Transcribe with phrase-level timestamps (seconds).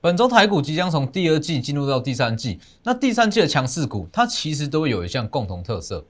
[0.00, 6.04] 本周台股即将从第二季进入到第三季，那第三季的强势股，它其实都会有一项共同特色。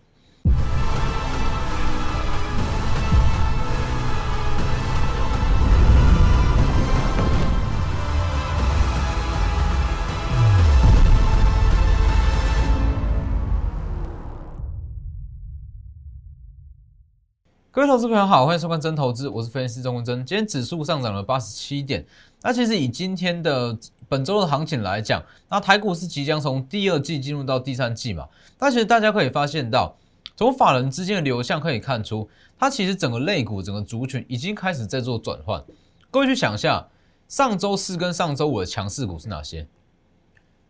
[17.71, 20.25] 各位投资朋友好，欢迎收看真投资，我是分析师钟文真。
[20.25, 22.03] 今天指数上涨了八十七点，
[22.41, 23.77] 那其实以今天的
[24.09, 28.27] 本周的行情来讲，那台股是即将从第二季进入到第三季嘛？
[28.59, 29.95] 那其实大家可以发现到，
[30.35, 32.27] 从法人之间的流向可以看出，
[32.59, 35.63] 它其实整个类股、整个族群已经开始在做转换。
[36.11, 36.89] 各位去想一下，
[37.29, 39.69] 上周四跟上周五的强势股是哪些？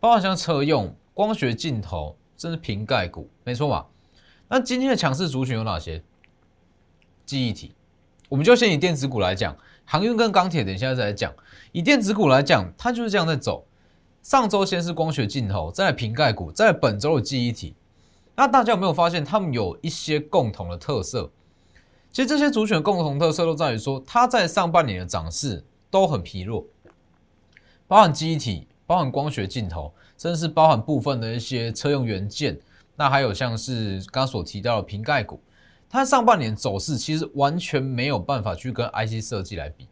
[0.01, 3.87] 包括像车用、光学镜头，甚至瓶盖股，没错吧？
[4.49, 6.03] 那今天的强势族群有哪些？
[7.29, 7.75] 记忆体，
[8.27, 11.31] 我们就先以电子股来讲，航运跟钢铁，等一下再来讲。
[11.71, 13.67] 以电子股来讲，它就是这样在走。
[14.23, 17.75] 上周先是光学镜头，再瓶盖股，在本周的记忆体。
[18.35, 21.29] 那大家有没有发现，他们有一些共同的特色？
[22.11, 26.65] 其实这些族群的共同特色都在于说，它在上半年的涨势都很疲弱，
[27.87, 32.59] 包含记忆体，包含光学镜头，甚至是包含部分的一些车用元件。
[32.95, 35.39] 那还有像是刚刚所提到的瓶盖股。
[35.89, 39.87] 它上半年走势其实完全没有办法去跟 IC 设计来比，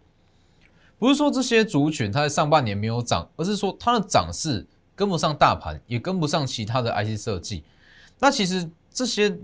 [0.99, 7.63] 不是说这些族群它在上半年没有涨，而是说它的涨势跟不上大盘，也跟不上其他的 IC 设计。
[8.19, 9.37] 那其实这些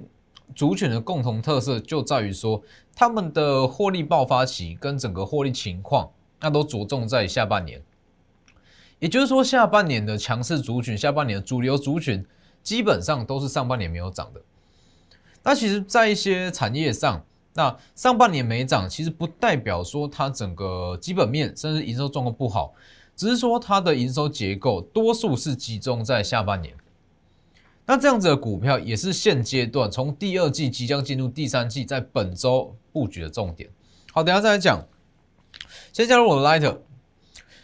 [0.55, 2.61] 族群的共同特色就在于说，
[2.95, 7.81] 他们的获利爆发期跟整个获利情况，那都着重在下半年。
[8.99, 12.25] 也就是说，下半年的强势族群，下半年的主流族群，
[12.61, 14.41] 基本上都是上半年没有涨的。
[15.43, 22.73] 那其实，在一些产业上，那上半年没涨，其实不代表说它整个基本面甚至营收状况不好，
[23.15, 26.73] 只是说它的营收结构多数是集中在下半年。
[27.85, 33.69] 那这样子的股票也是现阶段从第二季即将进入第三季，在本周布局的重点。
[34.13, 34.81] 好，等下再来讲。
[35.91, 36.77] 先加入我的 Light，。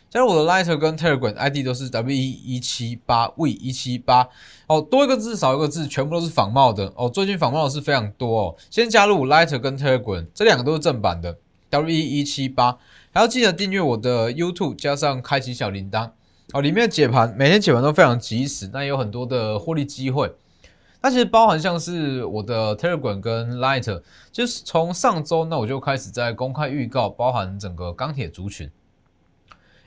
[0.09, 4.28] 加入我的 Lighter 跟 Telegram ID 都是 W 一一七八 V 一七八
[4.66, 7.08] 哦，多一个字少一个字，全部都是仿冒的哦。
[7.08, 8.56] 最近仿冒的是非常多哦。
[8.72, 11.38] 先加入 Lighter 跟 Telegram，这两个都是正版的
[11.70, 12.75] W 一一七八，
[13.12, 16.09] 还要记得订阅我的 YouTube，加上开启小铃铛
[16.53, 16.62] 哦。
[16.62, 20.34] 里面的解盘每天解盘都非常及时，那有很多的获利机会。
[21.03, 28.72] 那其实包含像是我的 Telegram 跟 Lighter，就是从上周那我就开始在公开预告，包含整个钢铁族群。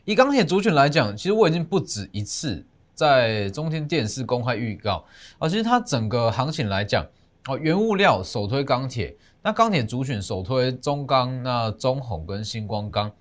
[0.04, 5.04] 以钢铁族群来讲，其实我已经不止一次在中天电视公开预告
[5.38, 5.48] 啊。
[5.48, 7.06] 其实它整个行情来讲，
[7.46, 13.12] 哦，原物料首推钢铁，那钢铁族群首推中钢，那中红跟星光钢。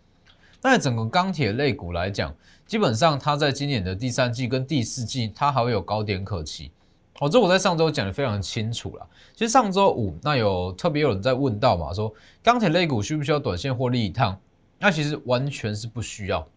[0.63, 2.33] 那整个钢铁类股来讲，
[2.65, 6.71] 基本上它在今年的第三季跟第四季，它还会有高点可期。
[7.19, 9.07] 哦，这我在上周讲的非常清楚了。
[9.35, 12.11] 其实上周五那有特别有人在问到嘛，说
[12.41, 14.35] 钢铁类股需不需要短线获利一趟？
[14.79, 16.47] 那其实完全是不需要。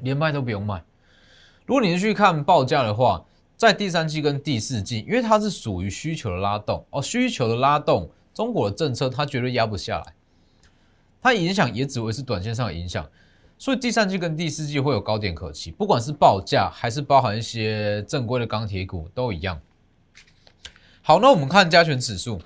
[0.00, 0.82] 连卖都不用卖。
[1.66, 3.24] 如果你是去看报价的话，
[3.56, 10.14] 在第三季跟第四季，因为它是属于需求的拉动哦，需求的拉动，中国的政策它绝对压不下来，
[11.20, 13.06] 它影响也只会是短线上的影响，
[13.58, 19.60] 所以第三季跟第四季会有高点可期，不管是报价还是包含一些正规的钢铁股都一样。
[21.02, 22.40] 好，那我们看加权指数，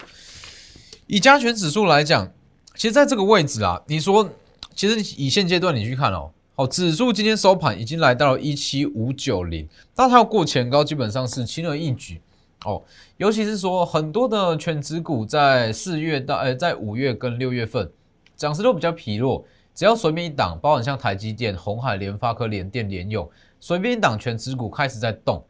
[1.07, 2.33] 以加权指数来讲，
[2.75, 4.31] 其实在这个位置啊，你说，
[4.75, 6.33] 其实以现阶段你去看哦。
[6.55, 12.21] 好，指数今天收盘已经来到了一七五九零，那它要过前高基本上是轻而易举
[12.67, 12.83] 哦。
[13.17, 17.91] 尤其是说很多的全指股在四月到呃在五月跟六月份
[18.37, 19.43] 涨势都比较疲弱，
[19.75, 23.27] 只要随便一档，包含像台积电、红海、联发科、联电、联用，
[23.59, 25.43] 随便一档全指股开始在动，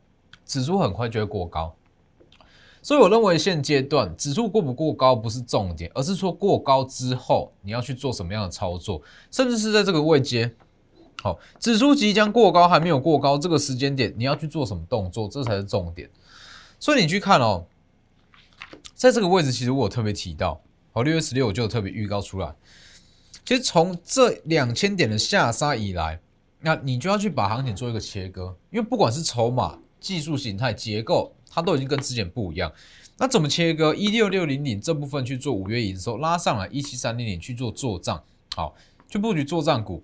[0.46, 1.74] 指数很快就会过高。
[2.80, 9.02] 所以我认为现阶段指数过不过高不是重点，而是说过高之后你要去做什么样的操作，
[9.32, 10.48] 甚至是在这个位阶。
[11.22, 16.10] 好，指数即将过高，还没有过高，这个时间点你要去做什么动作，这才是重点。
[16.80, 17.64] 所以你去看哦，
[18.96, 20.60] 在这个位置，其实我特别提到，
[20.90, 22.52] 好，六月十六我就特别预告出来。
[23.46, 26.18] 其实从这两千点的下杀以来，
[26.60, 32.72] 那你就要去把行情做一个切割，因为不管是筹码、技术形态、结构，它都已经跟之前不一样。
[33.16, 33.94] 那怎么切割？
[33.94, 38.20] 一六六零零这部分去做五月营收，拉上来一七三零零去做做账，
[38.56, 38.74] 好，
[39.08, 40.02] 去布局做账股。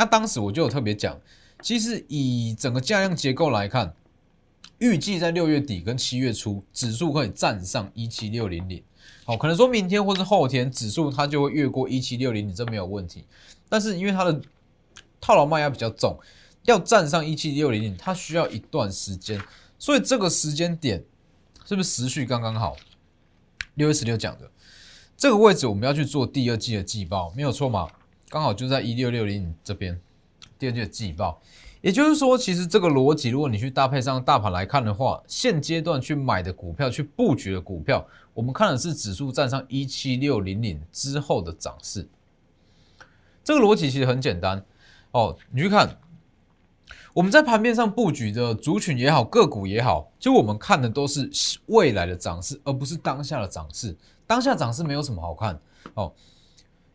[0.00, 1.20] 那当时我就有特别讲，
[1.60, 3.94] 其实以整个价量结构来看，
[4.78, 8.82] 预计在六月底跟七月初，指数可以站上一七六零零。
[9.26, 13.26] 好，可能说明天或是后天，指数它就会越过一七六零零，这没有问题。
[13.68, 14.40] 但是因为它的
[15.20, 16.18] 套牢卖压比较重，
[16.62, 19.38] 要站上一七六零零，它需要一段时间，
[19.78, 21.04] 所以这个时间点
[21.66, 22.74] 是不是时序刚刚好？
[23.74, 24.50] 六月十六讲的
[25.14, 27.86] 这个位置，我们要去做第二季的季报，没有错嘛？
[28.30, 30.00] 刚好就在一六六零这边，
[30.56, 31.42] 第二季的季报。
[31.80, 42.08] 也就是说，其实这个逻辑，如果你去搭配上大盘来看的话，现阶段去买的股票、去布局的股票，我们看的是指数站上一七六零零之后的涨势。
[43.42, 44.64] 这个逻辑其实很简单
[45.10, 45.98] 哦，你去看
[47.12, 51.28] 我们在盘面上布局的族群也好、个股也好，就我们看的都是
[51.66, 53.96] 未来的涨势，而不是当下的涨势。
[54.24, 55.58] 当下涨势没有什么好看
[55.94, 56.12] 哦。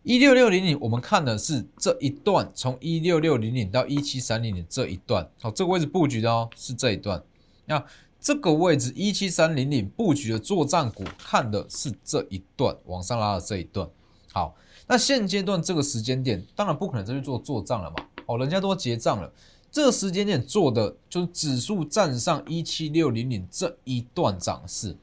[0.05, 7.23] 一六六零零，我们看的是这一段，从一六六零零到一七三零零这一段，好，这个位置布局的哦，是这一段。
[7.65, 7.83] 那
[8.21, 13.89] 这个位置一七三零零布局的作战股，看的是这一段往上拉的这一段。
[14.31, 14.55] 好，
[14.85, 17.95] 那现阶段这个时间点，当然不可能再去做做账了嘛，
[18.27, 19.33] 哦，人家都结账了，
[19.71, 24.95] 这个时间点做的就是指数站上一七六零零这一段涨势。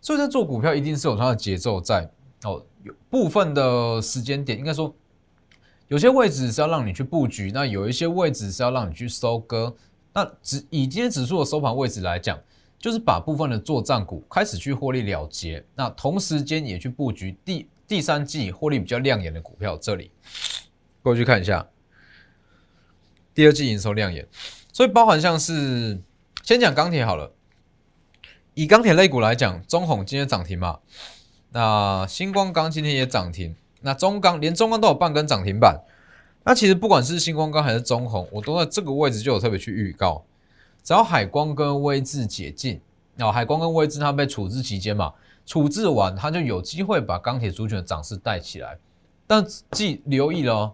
[0.00, 2.10] 所以在做股票，一定是有它的节奏在
[2.44, 2.64] 哦。
[2.84, 4.94] 有部分的时间点，应该说
[5.88, 9.74] 有些位置是要让你去布局，那有一些位置是要让你去收割。
[10.14, 12.38] 那指以今天指数的收盘位置来讲，
[12.78, 19.76] 就是把部分的做账股开始去获利了结，那同时间也去布局第第三季获利比较亮眼的股票。
[19.76, 20.10] 这里
[21.02, 21.66] 过去看一下，
[23.34, 24.26] 第二季营收亮眼，
[24.72, 26.00] 所以包含像是
[26.42, 27.32] 先讲钢铁好了，
[28.54, 30.80] 以钢铁类股来讲，中红今天涨停嘛。
[31.58, 35.76] 那星光钢今天也涨停，那中钢连中钢都有半根涨停板。
[36.44, 40.22] 那其实不管是星光钢还是中红，我都在这个位置就有特别去预告，
[40.84, 42.80] 只要海光跟威智解禁，
[43.16, 45.12] 然后海光跟威智它被处置期间嘛，
[45.44, 48.78] 处置完它就有机会把钢铁族群的涨势带起来。
[49.26, 50.72] 但记留意了，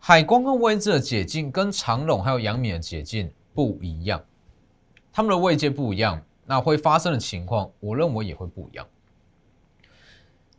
[0.00, 4.20] 海光跟威智的解禁跟长隆还有杨敏的解禁不一样，
[5.12, 8.84] 他们的位阶不一样，那会发生的情况，我认为也会不一样。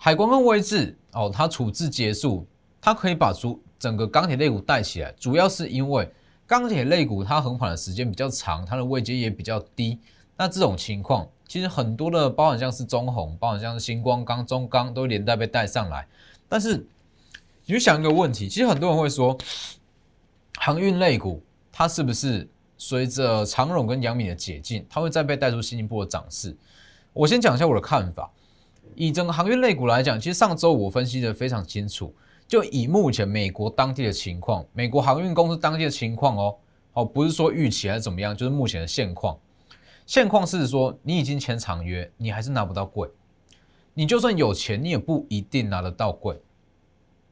[0.01, 2.48] 海光跟位置哦，它处置结束，
[2.80, 6.10] 它可以把主整个钢铁类股带起来，主要是因为
[6.48, 10.00] 钢铁类股它横盘的时间比较长，它的位阶也比较低。
[10.38, 16.07] 那这种情况，其实很多的包含像是中红，包含像是星光钢、中钢都连带被带上来。
[16.48, 16.78] 但是
[17.66, 19.38] 你就想一个问题，其实很多人会说，
[20.60, 21.44] 航运类股
[21.74, 22.48] 它是不是
[22.78, 26.56] 随着长荣跟杨敏的解禁，它会再被带出新一波的涨势？
[27.12, 28.31] 我先讲一下我的看法。
[28.96, 32.14] 以整个航运类股来讲，其实上周我分析的非常清楚。
[32.48, 36.56] 就以目前美国当地的情况，美国航运公司当地的情况哦，
[36.94, 39.38] 哦，不是说预期还是怎么样，就是目前的现况。
[40.06, 43.08] 现况是说，你已经签长约，你还是拿不到贵。
[43.94, 46.42] 你就算有钱，你也不一定拿得到贵。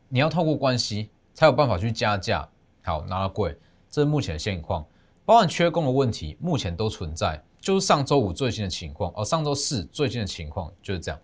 [0.10, 2.48] 你要透过关系才有办法去加价，
[2.84, 3.58] 好拿到贵。
[3.90, 4.86] 这是目前的现况，
[5.26, 7.42] 包含缺工的问题，目前都存在。
[7.60, 11.20] 就是上周五最新的情况，哦，上周四最新的情况就是这样。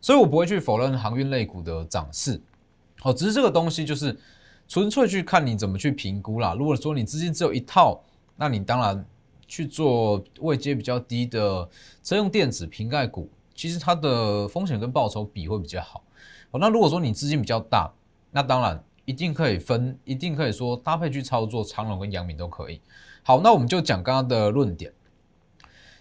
[0.00, 2.40] 所以我不会去否认航运类股的涨势，
[3.02, 4.18] 哦，只是这个东西就是
[4.66, 6.54] 纯粹去看你怎么去评估啦。
[6.58, 8.02] 如果说你资金只有一套，
[8.36, 9.04] 那你当然
[9.46, 11.68] 去做位阶比较低的
[12.02, 16.02] 车用电子瓶盖股，其实它的风险跟报酬比会比较好。
[16.50, 17.92] 哦，那如果说你资金比较大，
[18.30, 22.80] 那当然一定可以分，一定可以说搭配去操作长隆跟阳明都可以。
[23.22, 24.92] 好，那我们就讲刚刚的论点。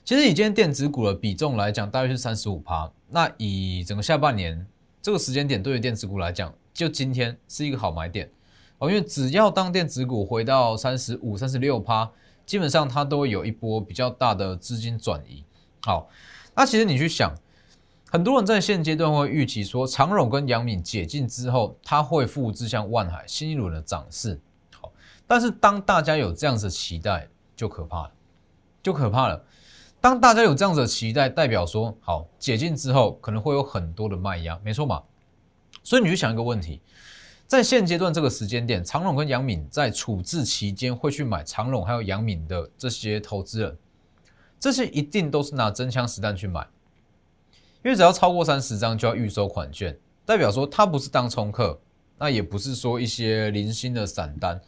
[0.05, 2.89] 其实以今天电子股的比重来讲，大约是三十五趴。
[3.11, 4.65] 那以整个下半年
[5.01, 8.29] 这个时间点，对于电子股来讲，就今天是一个好买点
[8.77, 8.89] 哦。
[8.89, 12.11] 因为只要当电子股回到三十五、三十六趴，
[12.45, 15.43] 基本上它都会有一波比较大的资金转移。
[15.81, 16.09] 好，
[16.55, 17.33] 那其实你去想，
[18.11, 24.39] 很多人在现阶段会预期说，长荣跟杨敏解禁之后，它会复制像万海新一轮的涨势。
[24.79, 24.91] 好，
[25.25, 28.11] 但是当大家有这样子的期待，就可怕了，
[28.83, 29.43] 就可怕了。
[30.01, 35.03] 当大家有这样子的期待，代表说好解禁之后可能会有很多的卖压，没错嘛？
[35.83, 36.79] 所以你去想一个问题，
[37.45, 43.77] 在现阶段这个时间点，长隆跟杨敏在处置期间会去买长隆还有杨敏的这些投资人，
[44.57, 46.65] 这些一定都是拿真枪实弹去买，
[47.83, 51.77] 因为只要超过三十张就要预收款券，代表说他不是当冲客，
[52.17, 54.61] 那也不是说一些零星的散单，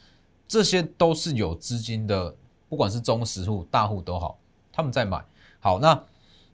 [0.46, 2.36] 这些都是有资金的，
[2.68, 4.38] 不管是中实户、大户都好。
[4.72, 5.24] 他们在买，
[5.60, 6.04] 好，那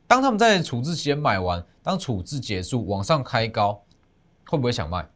[0.08, 3.84] 当他们在处置期间买完，当处置结束往上开高，
[4.48, 5.08] 会不会想卖？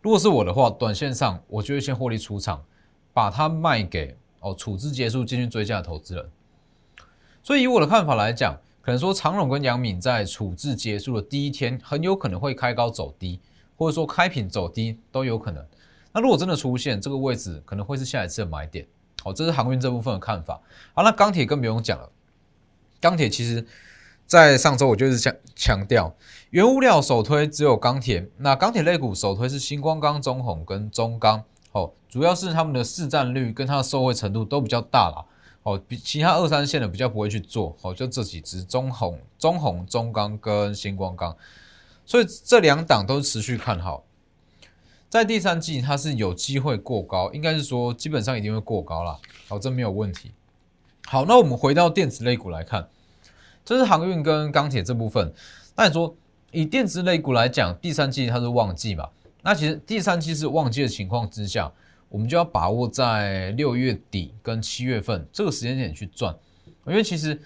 [0.00, 2.64] 如果是我的话，短线上我就会先获利出场，
[3.12, 6.30] 把它卖给哦处置结束进去追加的投资人。
[7.42, 13.40] 所以以我的看法来讲，可能说长荣跟杨敏在处置结束的第一天，很有可能会开高走低，
[13.76, 15.64] 或者说开平走低都有可能。
[16.12, 18.86] 那如果真的出现这个位置，可能会是下一次的买点。
[19.22, 20.60] 好，这是航运这部分的看法。
[20.94, 22.10] 好，那钢铁更不用讲了。
[23.00, 23.64] 钢铁其实，
[24.26, 26.14] 在上周我就是强强调，
[26.50, 28.28] 原物料首推只有钢铁。
[28.38, 31.44] 那钢铁类股首推是星光钢、中红跟中钢。
[31.72, 35.24] 哦，主要是他们的市占率跟它的受惠程度都比较大啦。
[35.62, 37.76] 哦，比其他二三线的比较不会去做。
[37.82, 41.36] 哦，就这几只中红、中红、中钢跟星光钢。
[42.04, 44.04] 所以这两档都是持续看好。
[45.12, 49.18] 在第三季，它是有机会过高，应该是说基本上一定会过高啦。
[49.46, 50.30] 好，这没有问题。
[51.04, 52.88] 好，那我们回到电子类股来看，
[53.62, 55.30] 这是航运跟钢铁这部分。
[55.76, 56.16] 那你说
[56.50, 59.06] 以电子类股来讲，第三季它是旺季嘛？
[59.42, 61.70] 那其实第三季是旺季的情况之下，
[62.08, 66.34] 我们就要把握在六月底跟七月份这个时间点去赚，
[66.86, 67.38] 因为其实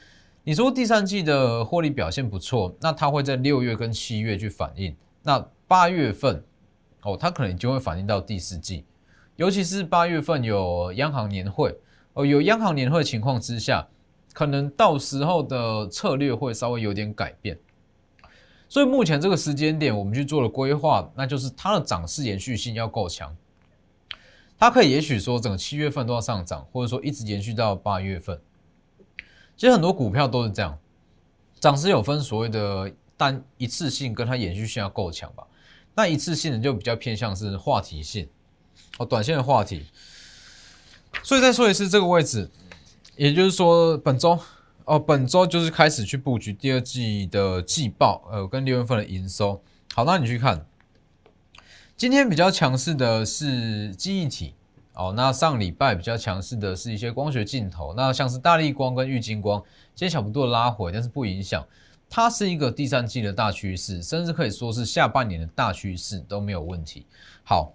[0.44, 4.94] 你说第三季的获利表现不错，那它会在六月跟七月去反映。
[5.24, 6.44] 那八月份。
[7.06, 8.84] 哦，它可能就会反映到第四季，
[9.36, 11.78] 尤其是八月份有央行年会
[12.14, 13.86] 哦，有央行年会情况之下，
[14.32, 17.56] 可能到时候的策略会稍微有点改变。
[18.68, 23.36] 所以目前这个时间点，我们去做了规划，那就是它的涨势延续性要够强，
[24.58, 28.40] 它可以也许说整个七月份都要上涨，或者说一直延续到八月份。
[29.56, 30.76] 其实很多股票都是这样，
[31.60, 35.46] 涨势有分所谓的单一次性跟它延续性要够强吧。
[35.96, 38.28] 那一次性的就比较偏向是话题性，
[38.98, 39.86] 哦，短线的话题。
[41.22, 42.50] 所以再说一次这个位置，
[43.16, 44.38] 也就是说本周
[44.84, 49.62] 哦，本周就是开始去布局第二季的季报，呃，跟六月份的营收。
[49.94, 50.66] 好，那你去看，
[51.96, 54.54] 今天比较强势的是记忆体，
[54.92, 59.58] 哦，那上礼拜比较强势的是一些光学镜头，那像是大力光跟玉金光，
[59.94, 61.66] 今天小幅度的拉回，但是不影响。
[62.08, 67.04] 它是一个第三季的大趋势，甚至可以说是下半年的大趋势都没有问题。
[67.44, 67.74] 好，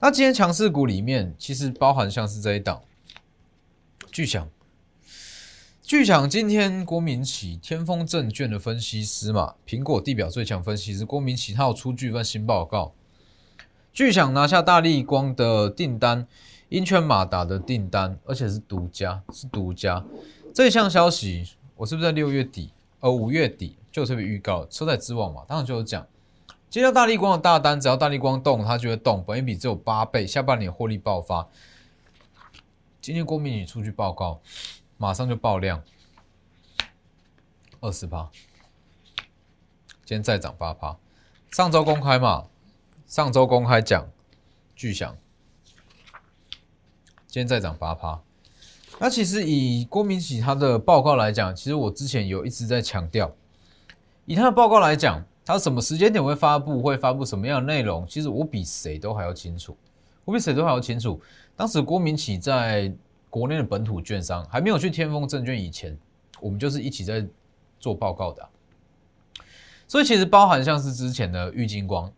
[0.00, 2.82] 那今天强势股里面其实包含像是这一档
[4.10, 4.48] 巨响，
[5.82, 12.92] 巨响今天郭明奇天风证券的分析师嘛，苹果地表最强分析师郭明奇，他有出具一份新报告，
[13.92, 16.26] 巨响拿下大力光的订单，
[16.70, 20.04] 英圈马达的订单，而且是独家，是独家。
[20.52, 22.70] 这项消息我是不是在六月底？
[23.04, 26.08] 而五月底就特别预告车载之王嘛，当然就有讲，
[26.70, 31.46] 接到大力光的大单，只要大力光动，它就会动，本益比只有八倍，下半年获利爆发。
[33.02, 34.40] 今天郭明宇出去报告，
[34.96, 35.82] 马上就爆量，
[37.82, 38.30] 二十趴，
[40.06, 40.96] 今天再涨八趴。
[41.50, 42.48] 上周公开嘛，
[43.06, 44.08] 上周公开讲
[44.74, 45.14] 巨响，
[47.26, 48.22] 今天再涨八趴。
[49.00, 53.30] 那其实以郭明启他的报告来讲，其实我之前有一直在强调，
[54.24, 59.76] 以他的报告来讲，他什么时间点会发布，会发布什么样的内容，其实我比谁都还要清楚，
[60.24, 61.20] 我比谁都还要清楚。
[61.56, 62.90] 当时郭明启在
[63.28, 65.98] 国内的本土券商还没有去天风证券以前，
[66.40, 67.26] 我们就是一起在
[67.80, 68.48] 做报告的，
[69.88, 72.10] 所以其实包含像是之前的玉金光，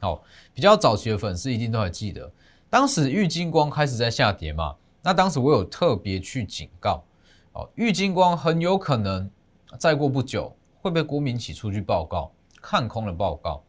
[0.00, 0.22] 好，
[0.52, 2.30] 比较早期的粉丝一定都还记得，
[2.68, 4.74] 当时玉金光开始在下跌嘛。
[5.06, 7.04] 那当时我有特别去警告，
[7.52, 9.30] 哦，玉金光很有可能
[9.78, 12.32] 再过不久会被国民企出去报告
[12.62, 13.62] 看空的报告。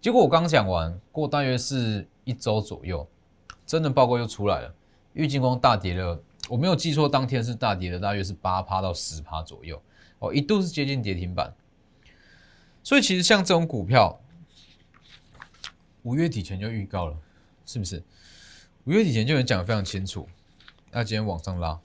[0.00, 3.04] 结果我刚讲完，过大约是一周左右，
[3.66, 4.72] 真的报告又出来了，
[5.14, 6.22] 玉金光大跌了。
[6.48, 9.82] 我没有记错，当天是大跌的，大约是八趴到十趴左右，
[10.20, 11.52] 哦，一度是接近跌停板。
[12.84, 14.20] 所以其实像这种股票，
[16.04, 17.16] 五月底前就预告了，
[17.66, 18.00] 是不是？
[18.84, 20.28] 五月底前就能讲得非常清楚。
[20.92, 21.78] 那今天往上拉，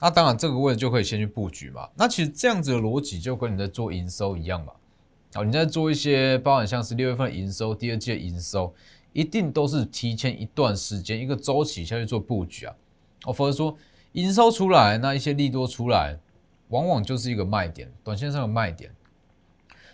[0.00, 1.88] 那当然这个位置就可以先去布局嘛。
[1.94, 4.72] 那其实这样子的逻辑就跟你在做营收一样嘛。
[5.34, 8.74] 好，你在做一些包含像是六月份营收、第二季的营收，
[9.12, 12.74] 一定都是提前一段时间一个周期下去做布局啊。
[13.24, 13.76] 哦，否则说
[14.12, 16.18] 营收出来，那一些利多出来，
[16.68, 18.90] 往往就是一个卖点，短线上的卖点。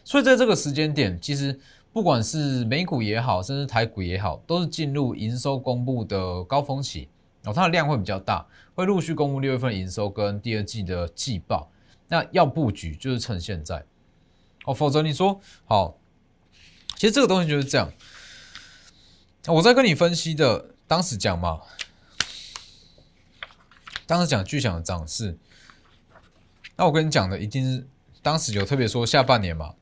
[0.03, 1.61] 所以在这个时间点，其实
[1.93, 7.09] 不管是美股也好，甚至台股也好，都是进入营收公布的高峰期。
[7.45, 11.71] 哦，它的量会比较大，会陆续公布六月份营收跟第二季的季报。
[12.09, 13.85] 那要布局就是趁现在
[14.65, 15.99] 哦，否则你说好，
[16.97, 17.93] 其实这个东西就是这样。
[19.47, 21.61] 我在跟你分析的，当时讲嘛，
[24.07, 25.39] 当时讲巨响的涨势。
[26.77, 27.87] 那我跟你讲的，一定是
[28.23, 29.75] 当时有特别说下半年嘛，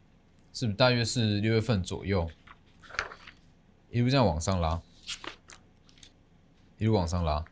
[0.52, 2.28] 是不是大约是六月份左右，
[3.90, 4.80] 一路这样往上拉。
[6.78, 7.45] 一路往上拉，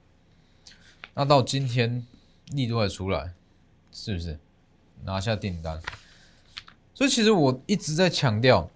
[1.15, 2.07] 那到今天
[2.53, 3.33] 力度还出来，
[3.91, 4.39] 是不是
[5.03, 5.81] 拿下订单？
[6.93, 8.69] 所以其实我一直在强调，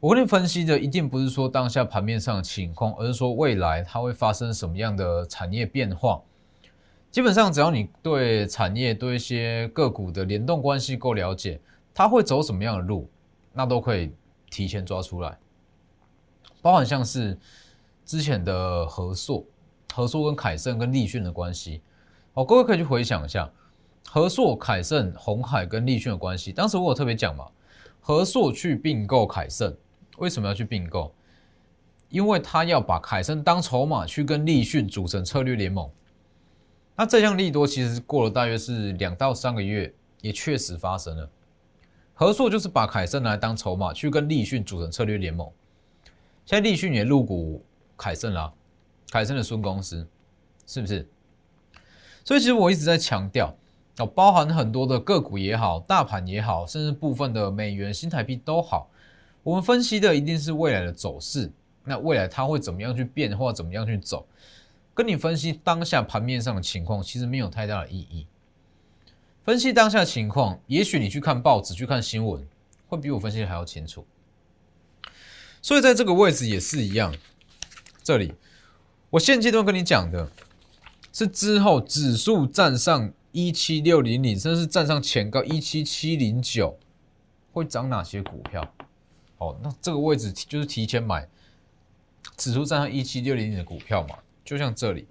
[0.00, 6.22] 我跟你分析的一定不是说当下盘面上的情况，而是说未来它会发生什么样的产业变化。
[7.10, 11.60] 基本上，只要你对产业、对一些个股的联动关系够了解，
[11.94, 13.08] 它会走什么样的路，
[13.52, 14.12] 那都可以
[14.50, 15.38] 提前抓出来。
[16.60, 17.38] 包含像是
[18.04, 19.44] 之前的合硕、
[19.94, 21.80] 合硕跟凯盛跟立讯的关系，
[22.32, 23.48] 哦，各位可以去回想一下
[24.08, 26.52] 合硕、凯盛、红海跟立讯的关系。
[26.52, 27.46] 当时我有特别讲嘛，
[28.00, 29.72] 合硕去并购凯盛，
[30.18, 31.14] 为什么要去并购？
[32.08, 35.88] 因为他要把凯盛当筹码去跟立讯组成策略联盟。
[36.96, 41.30] 那这项利多其实过了大约是两到三个月，也确实发生了。
[42.14, 45.48] 合硕就是把凯盛来当筹码，去跟立讯组成策略联盟。
[46.44, 47.64] 现在立讯也入股
[47.96, 48.52] 凯盛啦，
[49.10, 50.06] 凯盛的孙公司，
[50.66, 51.08] 是不是？
[52.24, 53.56] 所以其实我一直在强调，
[53.98, 58.88] 哦，包含很多的个股也好，大盘也好，甚至部分的美元、新台币都好，
[59.42, 61.50] 我们分析的一定是未来的走势。
[61.84, 64.26] 那未来它会怎么样去变化，怎么样去走？
[64.94, 68.26] 跟你分析当下盘面上的情况，其实没有太大的意义。
[69.44, 72.46] 分析当下情况，也许你去看报纸、去看新闻，
[72.88, 74.06] 会比我分析的还要清楚。
[75.60, 77.14] 所以在这个位置也是一样。
[78.02, 78.32] 这里，
[79.14, 80.28] 我现阶段跟你讲的
[81.12, 86.76] 是之后指数站上一七六零零，甚至是站上前高一七七零九，
[87.52, 88.74] 会涨哪些股票？
[89.38, 91.28] 哦，那这个位置就是提前买
[92.36, 94.18] 指数站上一七六零零的股票嘛。
[94.44, 95.06] 就像这里，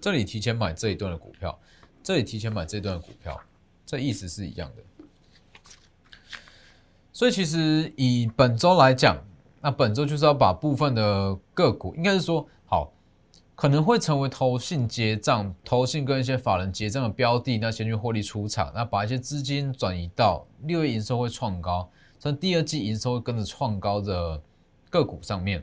[0.00, 1.58] 这里提前买这一段的股票，
[2.04, 3.40] 这里提前买这一段的股票，
[3.84, 5.04] 这意思是一样的。
[7.12, 9.20] 所以其实以本周来讲，
[9.60, 12.92] 那本周就是要把部分的个股，应该是说好，
[13.60, 21.86] 可能会成为投信结账、投信跟一些法人结账的标的，那先去获利出场，那把一些资金转移到六月营收会创高，
[22.22, 24.40] 甚至第二季营收会跟着创高的
[24.88, 25.62] 个股上面。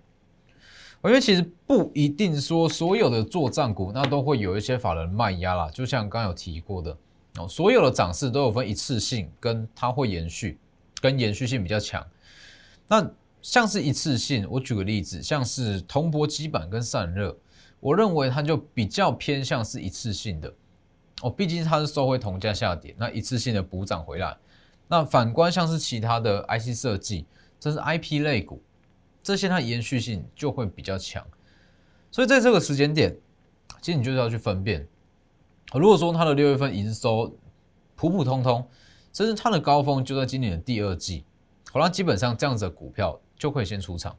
[1.06, 6.96] 因为其实不一定说所有的做账股那都会有一些法人卖压啦，就像刚刚有提过的
[7.40, 10.60] 哦，所有的涨势都有分一次性跟它会延续，
[11.01, 12.05] 跟延续性比较强。
[12.88, 13.10] 那
[13.42, 17.36] 像是一次性，我举个例子，像是铜箔基板跟散热，
[17.79, 20.53] 我认为它就比较偏向是一次性的
[21.22, 24.37] 哦，毕竟它是收回铜价下跌，那一次性的补涨回来。
[24.87, 27.25] 那反观像是其他的 IC 设计，
[27.59, 28.61] 这是 IP 类股。
[29.24, 31.22] 这些它延续性就会比较强，
[32.09, 33.13] 所以在这个时间点，
[33.81, 34.87] 其实你就是要去分辨。
[35.74, 37.37] 如果说它的六月份营收
[37.96, 38.66] 普普通通，
[39.11, 41.25] 甚至它的高峰就在今年的第二季，
[41.74, 44.16] 好那基本上这样子的股票就可以先出场。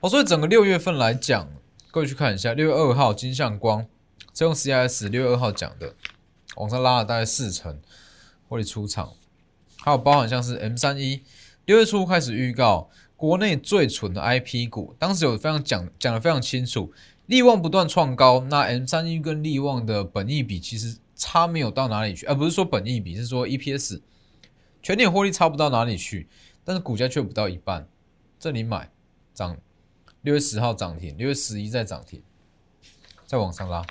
[0.00, 1.48] 哦，所以整个六月份来讲，
[1.92, 3.86] 各位去看一下，六月二号金相光，
[4.32, 5.94] 这用 CIS 六月二号讲的，
[6.56, 7.82] 往上拉了大概四成，
[8.48, 9.12] 获利出场，
[9.76, 11.20] 还有包含像是 M 三一，
[11.66, 12.88] 六月初开始预告。
[13.14, 16.90] 国内最蠢的 IP 股，当时有非常讲讲的非常清楚，
[17.26, 24.00] 利旺不断创高，那 M 三一跟利旺的本益比其实差没有到哪里去，而不是说本益比，是说 EPS
[24.82, 26.26] 全年获利差不到哪里去，
[26.64, 27.86] 但是股价却不到一半，
[28.40, 28.90] 这里买
[29.34, 29.58] 涨，
[30.22, 32.22] 六月十号涨停，六月十一再涨停，
[33.26, 33.84] 再往上拉，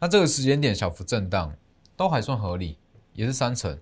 [0.00, 1.54] 那这个时间点小幅震荡
[1.96, 2.78] 都还算合理，
[3.12, 3.78] 也是三成。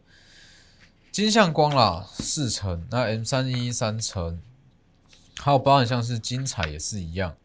[1.13, 4.43] 金相光啦，四成，那 M 三一三成，
[5.39, 7.37] 还有包含像是金彩也是一样，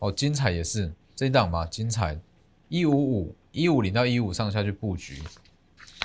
[0.00, 2.20] 哦，金彩也是这一档嘛，金彩
[2.68, 5.22] 一五五一五零到一五上下去布局，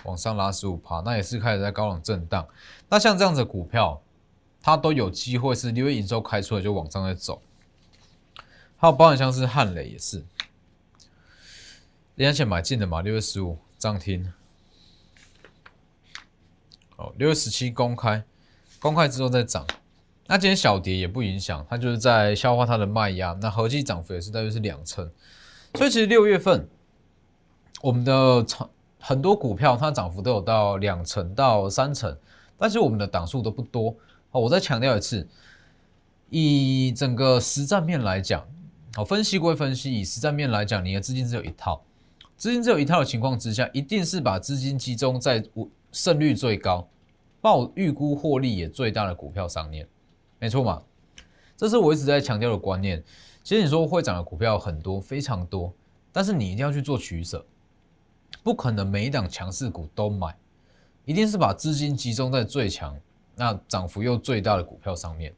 [0.04, 2.48] 往上拉十五趴，那也是开始在高冷震荡。
[2.88, 4.02] 那像这样子股票，
[4.68, 7.42] 它都有机会是六月营收开出来就往上在走。
[8.76, 10.26] 还有包含像是汉磊也是，
[12.16, 14.34] 年前买进的嘛，六月十五涨停。
[16.98, 18.26] 哦，六月十七公开，
[18.82, 19.66] 公开之后再涨，
[20.26, 25.10] 那今天小跌也不影响，它就是在消化它的卖压，那合计涨幅也是大约是两成，
[25.76, 26.68] 所以其实六月份
[27.82, 28.46] 我们的
[29.00, 32.18] 很多股票它涨幅都有到两成到三成，
[32.58, 33.96] 但是我们的档数都不多。
[34.38, 35.28] 我再强调一次，
[36.30, 38.48] 以整个实战面来讲，
[38.96, 41.84] 好，分析归分析，以实战面来讲，你的资金只有一套，
[42.36, 45.70] 资金只有一套的情况之下，一定是把资金集中在我。
[45.94, 46.88] 胜率最高、
[47.42, 49.88] 报预估获利也最大的股票上面，
[50.38, 50.84] 没错嘛？
[51.56, 53.02] 这是我一直在强调的观念。
[53.42, 55.74] 其实你说会涨的股票很多，非常多，
[56.12, 57.44] 但是你一定要去做取舍，
[58.44, 60.36] 不可能每一档强势股都买，
[61.06, 62.96] 一定是把资金集中在最强、
[63.38, 65.34] 那涨幅又最大的股票上面。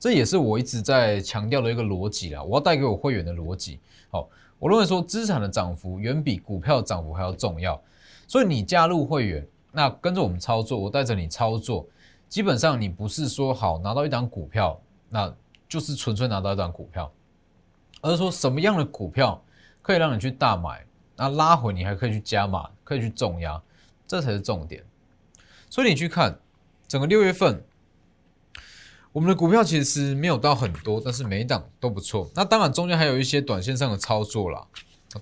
[0.00, 2.42] 这也是我一直在强调的一个逻辑啦。
[2.42, 3.78] 我要带给我会员的逻辑。
[4.10, 7.80] 好，我认为说资产的涨幅远比股票涨幅还要重要，
[8.26, 9.46] 所以你加入会员。
[9.74, 11.86] 那跟着我们操作，我带着你操作，
[12.28, 15.34] 基本上你不是说好拿到一档股票，那
[15.68, 17.10] 就是纯粹拿到一档股票，
[18.02, 19.42] 而是说什么样的股票
[19.80, 20.84] 可以让你去大买，
[21.16, 23.62] 那拉回你还可以去加码，可以去重压，
[24.06, 24.84] 这才是重点。
[25.70, 26.38] 所以你去看
[26.92, 27.64] 整个六月份。
[29.12, 32.30] 我们的股票其实没有到很多，但是每一档都不错。
[32.34, 34.66] 那当然中间还有一些短线上的操作啦，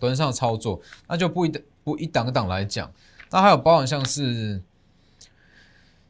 [0.01, 1.53] 短线上的操作那就不一
[1.85, 2.93] 不一档档来讲。
[3.31, 4.61] 那还有包含像是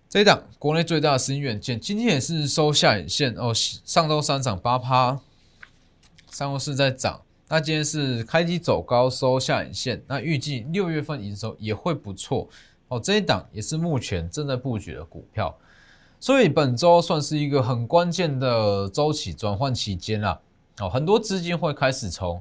[0.08, 3.52] 这一档国内最大的声音软件，今天也是收下影线哦。
[3.52, 5.20] 上周三涨八趴，
[6.30, 10.02] 上周四在涨，那今天是开低走高收下影线。
[10.06, 12.48] 那预计六月份营收也会不错
[12.90, 13.00] 哦。
[13.00, 15.52] 这一档也是目前正在布局的股票。
[16.22, 20.38] 所以本周算是一个很关键的周期转换期间啦，
[20.80, 22.38] 哦，很多资金会开始从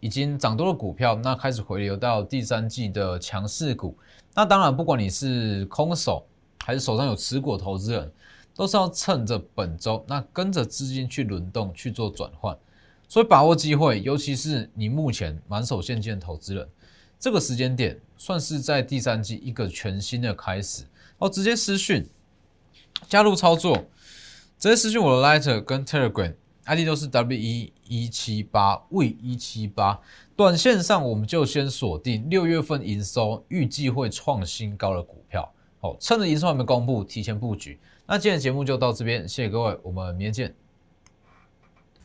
[0.00, 3.96] 已经涨多的股票，那开始回流到第三季的强势股。
[4.34, 6.26] 那当然，不管你是空手
[6.62, 8.12] 还是手上有持股投资人，
[8.54, 12.54] 都是要趁着本周那跟着资金去轮动去做转换。
[13.08, 16.68] 所以把握机会，尤其是你目前满手现金的投资人，
[17.18, 20.84] 这个时间点算是在第三季一个全新的开始。
[21.16, 22.06] 哦，直接私讯。
[23.08, 23.74] 加入操作，
[24.58, 29.98] 直接私信我的 Lighter 跟 Telegram，ID 都是 W 一一七八 V 一七八。
[30.36, 35.50] 短线上我们就先锁定六月份营收预计会创新高的股票。
[35.80, 37.80] 好，趁着营收还没公布，提前布局。
[38.06, 40.54] 那今天的节目就到这边，谢谢各位，我们明天见。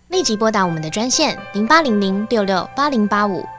[0.08, 3.44] 立即拨打我们的专线零八零零六六八零八五。